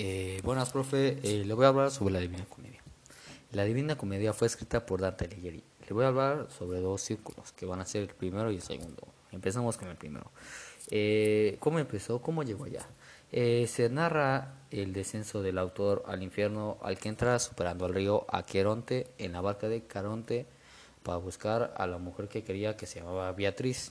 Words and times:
Eh, 0.00 0.40
buenas, 0.44 0.70
profe. 0.70 1.18
Eh, 1.24 1.44
le 1.44 1.54
voy 1.54 1.64
a 1.64 1.68
hablar 1.68 1.90
sobre 1.90 2.14
la 2.14 2.20
Divina 2.20 2.44
Comedia. 2.44 2.80
La 3.50 3.64
Divina 3.64 3.98
Comedia 3.98 4.32
fue 4.32 4.46
escrita 4.46 4.86
por 4.86 5.00
Dante 5.00 5.24
Alighieri. 5.24 5.64
Le 5.88 5.92
voy 5.92 6.04
a 6.04 6.08
hablar 6.08 6.46
sobre 6.56 6.78
dos 6.78 7.02
círculos, 7.02 7.50
que 7.50 7.66
van 7.66 7.80
a 7.80 7.84
ser 7.84 8.02
el 8.02 8.08
primero 8.10 8.52
y 8.52 8.54
el 8.54 8.62
segundo. 8.62 9.02
Empezamos 9.32 9.76
con 9.76 9.88
el 9.88 9.96
primero. 9.96 10.30
Eh, 10.92 11.56
¿Cómo 11.58 11.80
empezó? 11.80 12.22
¿Cómo 12.22 12.44
llegó 12.44 12.64
allá? 12.64 12.86
se 13.30 13.90
narra 13.90 14.54
el 14.70 14.92
descenso 14.92 15.42
del 15.42 15.58
autor 15.58 16.04
al 16.06 16.22
infierno 16.22 16.78
al 16.80 16.96
que 16.98 17.10
entra 17.10 17.38
superando 17.40 17.84
al 17.84 17.92
río 17.92 18.24
Aqueronte 18.30 19.08
en 19.18 19.32
la 19.32 19.40
barca 19.42 19.68
de 19.68 19.82
Caronte 19.82 20.46
para 21.02 21.18
buscar 21.18 21.74
a 21.76 21.86
la 21.88 21.98
mujer 21.98 22.28
que 22.28 22.44
quería 22.44 22.76
que 22.76 22.86
se 22.86 23.00
llamaba 23.00 23.32
Beatriz. 23.32 23.90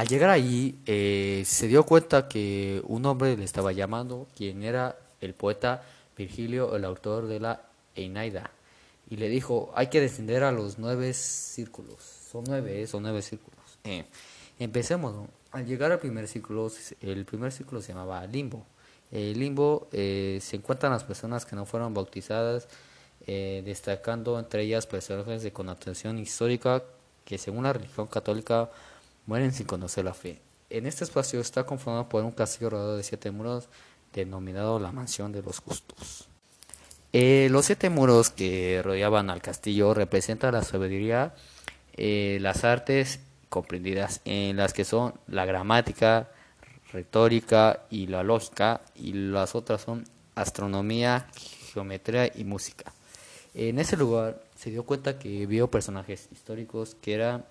Al 0.00 0.08
llegar 0.08 0.30
allí, 0.30 0.78
eh, 0.86 1.42
se 1.44 1.68
dio 1.68 1.84
cuenta 1.84 2.26
que 2.26 2.80
un 2.86 3.04
hombre 3.04 3.36
le 3.36 3.44
estaba 3.44 3.70
llamando, 3.72 4.28
quien 4.34 4.62
era 4.62 4.96
el 5.20 5.34
poeta 5.34 5.82
Virgilio, 6.16 6.74
el 6.74 6.86
autor 6.86 7.26
de 7.26 7.38
la 7.38 7.60
Eneida, 7.94 8.50
y 9.10 9.18
le 9.18 9.28
dijo, 9.28 9.70
hay 9.74 9.88
que 9.88 10.00
descender 10.00 10.42
a 10.42 10.52
los 10.52 10.78
nueve 10.78 11.12
círculos. 11.12 11.98
Son 12.32 12.44
nueve, 12.46 12.80
eh, 12.80 12.86
son 12.86 13.02
nueve 13.02 13.20
círculos. 13.20 13.60
Eh, 13.84 14.06
empecemos. 14.58 15.28
Al 15.52 15.66
llegar 15.66 15.92
al 15.92 15.98
primer 15.98 16.28
círculo, 16.28 16.72
el 17.02 17.26
primer 17.26 17.52
círculo 17.52 17.82
se 17.82 17.92
llamaba 17.92 18.26
limbo. 18.26 18.64
El 19.12 19.38
limbo 19.38 19.86
se 19.92 20.56
encuentran 20.56 20.92
las 20.92 21.04
personas 21.04 21.44
que 21.44 21.56
no 21.56 21.66
fueron 21.66 21.92
bautizadas, 21.92 22.68
destacando 23.26 24.38
entre 24.38 24.62
ellas 24.62 24.86
personajes 24.86 25.42
de 25.42 25.52
connotación 25.52 26.18
histórica 26.18 26.84
que 27.26 27.36
según 27.36 27.64
la 27.64 27.74
religión 27.74 28.06
católica 28.06 28.70
mueren 29.26 29.52
sin 29.52 29.66
conocer 29.66 30.04
la 30.04 30.14
fe. 30.14 30.40
En 30.70 30.86
este 30.86 31.04
espacio 31.04 31.40
está 31.40 31.64
conformado 31.64 32.08
por 32.08 32.24
un 32.24 32.32
castillo 32.32 32.70
rodeado 32.70 32.96
de 32.96 33.02
siete 33.02 33.30
muros, 33.30 33.68
denominado 34.12 34.78
la 34.78 34.92
Mansión 34.92 35.32
de 35.32 35.42
los 35.42 35.58
Justos. 35.58 36.28
Eh, 37.12 37.48
los 37.50 37.66
siete 37.66 37.90
muros 37.90 38.30
que 38.30 38.80
rodeaban 38.84 39.30
al 39.30 39.42
castillo 39.42 39.94
representan 39.94 40.54
la 40.54 40.62
sabiduría, 40.62 41.34
eh, 41.94 42.38
las 42.40 42.64
artes 42.64 43.20
comprendidas 43.48 44.20
en 44.24 44.56
las 44.56 44.72
que 44.72 44.84
son 44.84 45.14
la 45.26 45.44
gramática, 45.44 46.28
retórica 46.92 47.84
y 47.90 48.06
la 48.06 48.22
lógica, 48.22 48.82
y 48.94 49.12
las 49.12 49.56
otras 49.56 49.82
son 49.82 50.04
astronomía, 50.36 51.26
geometría 51.72 52.30
y 52.32 52.44
música. 52.44 52.92
En 53.54 53.80
ese 53.80 53.96
lugar 53.96 54.40
se 54.54 54.70
dio 54.70 54.84
cuenta 54.84 55.18
que 55.18 55.46
vio 55.46 55.68
personajes 55.68 56.28
históricos 56.30 56.96
que 57.00 57.14
eran 57.14 57.44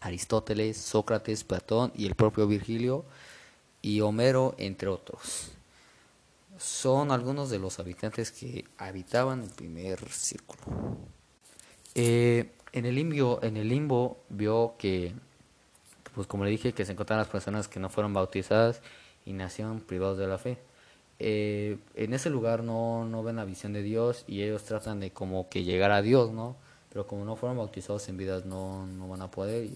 Aristóteles, 0.00 0.76
Sócrates, 0.76 1.44
Platón 1.44 1.92
y 1.94 2.06
el 2.06 2.14
propio 2.14 2.46
Virgilio 2.46 3.04
y 3.82 4.00
Homero, 4.00 4.54
entre 4.58 4.88
otros. 4.88 5.50
Son 6.58 7.10
algunos 7.10 7.50
de 7.50 7.58
los 7.58 7.78
habitantes 7.78 8.32
que 8.32 8.64
habitaban 8.78 9.42
el 9.42 9.50
primer 9.50 9.98
círculo. 10.08 10.96
Eh, 11.94 12.50
en, 12.72 12.86
el 12.86 12.94
limbo, 12.94 14.18
vio 14.28 14.74
que, 14.78 15.12
pues 16.14 16.26
como 16.26 16.44
le 16.44 16.50
dije, 16.50 16.72
que 16.72 16.84
se 16.84 16.92
encontraban 16.92 17.22
las 17.22 17.32
personas 17.32 17.68
que 17.68 17.80
no 17.80 17.88
fueron 17.88 18.12
bautizadas 18.12 18.80
y 19.24 19.32
nacieron 19.32 19.80
privados 19.80 20.18
de 20.18 20.26
la 20.26 20.38
fe. 20.38 20.58
Eh, 21.20 21.78
en 21.94 22.14
ese 22.14 22.30
lugar 22.30 22.62
no, 22.62 23.04
no 23.04 23.24
ven 23.24 23.36
la 23.36 23.44
visión 23.44 23.72
de 23.72 23.82
Dios 23.82 24.24
y 24.28 24.42
ellos 24.42 24.64
tratan 24.64 25.00
de 25.00 25.10
como 25.10 25.48
que 25.48 25.64
llegar 25.64 25.90
a 25.90 26.02
Dios, 26.02 26.30
¿no? 26.30 26.56
Pero 26.98 27.06
como 27.06 27.24
no 27.24 27.36
fueron 27.36 27.58
bautizados 27.58 28.08
en 28.08 28.16
vidas 28.16 28.44
no, 28.44 28.84
no 28.84 29.06
van 29.06 29.22
a 29.22 29.30
poder. 29.30 29.68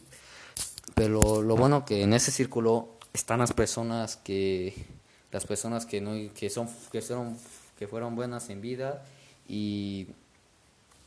Pero 0.97 1.41
lo 1.41 1.55
bueno 1.55 1.85
que 1.85 2.03
en 2.03 2.15
ese 2.15 2.33
círculo 2.33 2.89
están 3.13 3.39
las 3.39 3.53
personas 3.53 4.17
que 4.17 4.75
las 5.31 5.47
personas 5.47 5.87
que 5.87 6.01
no 6.01 6.15
que 6.35 6.51
son 6.51 6.69
que 6.91 7.01
fueron 7.01 7.39
que 7.79 7.87
fueron 7.87 8.17
buenas 8.17 8.51
en 8.51 8.61
vida 8.61 9.05
y, 9.49 10.09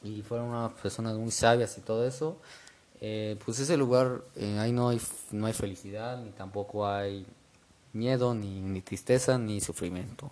y 0.03 0.21
fueron 0.21 0.51
unas 0.51 0.71
personas 0.81 1.17
muy 1.17 1.31
sabias 1.31 1.77
y 1.77 1.81
todo 1.81 2.07
eso. 2.07 2.37
Eh, 3.01 3.37
pues 3.43 3.59
ese 3.59 3.75
lugar 3.75 4.21
eh, 4.37 4.57
ahí 4.57 4.71
no 4.71 4.87
hay 4.87 5.01
no 5.31 5.47
hay 5.47 5.53
felicidad 5.53 6.17
ni 6.23 6.31
tampoco 6.31 6.87
hay 6.87 7.25
miedo 7.91 8.33
ni, 8.33 8.61
ni 8.61 8.81
tristeza 8.81 9.37
ni 9.37 9.59
sufrimiento. 9.59 10.31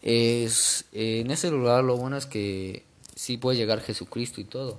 Es, 0.00 0.86
en 0.92 1.30
ese 1.30 1.50
lugar 1.50 1.84
lo 1.84 1.94
bueno 1.98 2.16
es 2.16 2.24
que 2.24 2.86
sí 3.14 3.36
puede 3.36 3.56
llegar 3.58 3.80
Jesucristo 3.80 4.40
y 4.40 4.44
todo. 4.44 4.78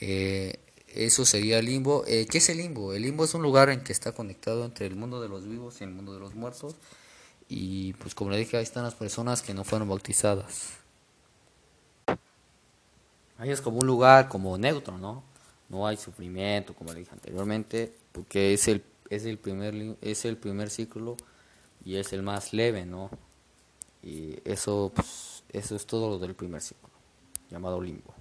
Eh, 0.00 0.58
eso 0.88 1.24
sería 1.24 1.58
el 1.58 1.66
limbo. 1.66 2.04
Eh, 2.06 2.26
¿Qué 2.30 2.38
es 2.38 2.48
el 2.48 2.58
limbo? 2.58 2.92
El 2.92 3.02
limbo 3.02 3.24
es 3.24 3.34
un 3.34 3.42
lugar 3.42 3.70
en 3.70 3.82
que 3.82 3.92
está 3.92 4.12
conectado 4.12 4.64
entre 4.64 4.86
el 4.86 4.96
mundo 4.96 5.20
de 5.20 5.28
los 5.28 5.46
vivos 5.46 5.80
y 5.80 5.84
el 5.84 5.90
mundo 5.90 6.14
de 6.14 6.20
los 6.20 6.34
muertos. 6.34 6.76
Y 7.48 7.92
pues 7.94 8.14
como 8.14 8.30
le 8.30 8.38
dije, 8.38 8.56
ahí 8.56 8.62
están 8.62 8.84
las 8.84 8.94
personas 8.94 9.42
que 9.42 9.54
no 9.54 9.64
fueron 9.64 9.88
bautizadas. 9.88 10.78
Ahí 13.38 13.50
es 13.50 13.60
como 13.60 13.78
un 13.78 13.86
lugar 13.86 14.28
como 14.28 14.56
neutro, 14.56 14.96
¿no? 14.98 15.22
No 15.68 15.86
hay 15.86 15.96
sufrimiento, 15.96 16.74
como 16.74 16.92
le 16.92 17.00
dije 17.00 17.10
anteriormente, 17.12 17.92
porque 18.12 18.54
es 18.54 18.68
el, 18.68 18.84
es 19.10 19.24
el, 19.24 19.38
primer, 19.38 19.96
es 20.00 20.24
el 20.24 20.36
primer 20.36 20.70
ciclo 20.70 21.16
y 21.84 21.96
es 21.96 22.12
el 22.12 22.22
más 22.22 22.52
leve, 22.52 22.86
¿no? 22.86 23.10
Y 24.02 24.38
eso, 24.44 24.92
pues, 24.94 25.42
eso 25.50 25.76
es 25.76 25.86
todo 25.86 26.08
lo 26.10 26.18
del 26.18 26.34
primer 26.34 26.60
ciclo 26.60 26.90
llamado 27.50 27.80
limbo. 27.80 28.14